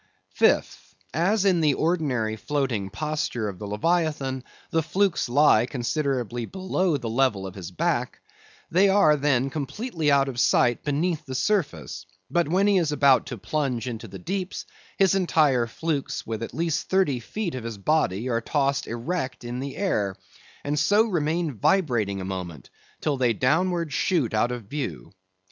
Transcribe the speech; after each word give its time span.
Fifth: 0.33 0.95
As 1.13 1.45
in 1.45 1.61
the 1.61 1.75
ordinary 1.75 2.35
floating 2.35 2.89
posture 2.89 3.47
of 3.47 3.59
the 3.59 3.67
leviathan 3.67 4.43
the 4.71 4.81
flukes 4.81 5.29
lie 5.29 5.67
considerably 5.67 6.45
below 6.47 6.97
the 6.97 7.07
level 7.07 7.45
of 7.45 7.53
his 7.53 7.69
back, 7.69 8.19
they 8.71 8.89
are 8.89 9.15
then 9.15 9.51
completely 9.51 10.09
out 10.11 10.27
of 10.27 10.39
sight 10.39 10.83
beneath 10.83 11.23
the 11.27 11.35
surface; 11.35 12.07
but 12.31 12.47
when 12.47 12.65
he 12.65 12.79
is 12.79 12.91
about 12.91 13.27
to 13.27 13.37
plunge 13.37 13.87
into 13.87 14.07
the 14.07 14.17
deeps, 14.17 14.65
his 14.97 15.13
entire 15.13 15.67
flukes 15.67 16.25
with 16.25 16.41
at 16.41 16.51
least 16.55 16.89
thirty 16.89 17.19
feet 17.19 17.53
of 17.53 17.63
his 17.63 17.77
body 17.77 18.27
are 18.27 18.41
tossed 18.41 18.87
erect 18.87 19.43
in 19.43 19.59
the 19.59 19.77
air, 19.77 20.15
and 20.63 20.79
so 20.79 21.03
remain 21.03 21.51
vibrating 21.53 22.19
a 22.19 22.25
moment, 22.25 22.71
till 23.01 23.17
they 23.17 23.33
downwards 23.33 23.93
shoot 23.93 24.33
out 24.33 24.51
of 24.51 24.63
view. 24.63 25.11